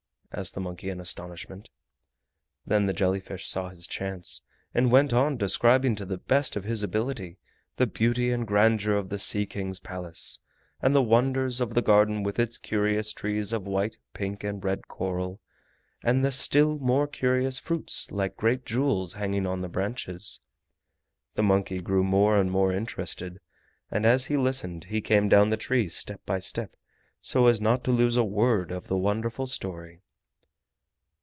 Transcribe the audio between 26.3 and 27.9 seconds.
step so as not